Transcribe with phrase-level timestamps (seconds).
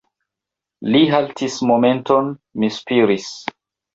[0.93, 3.31] Li haltis momenton; mi spiris.